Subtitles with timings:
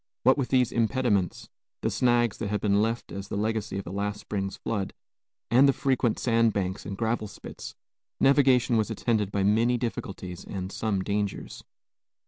[0.23, 1.47] What with these impediments,
[1.81, 4.95] the snags that had been left as the legacy of last spring's flood,
[5.51, 7.75] and the frequent sand banks and gravel spits,
[8.19, 11.63] navigation was attended by many difficulties and some dangers.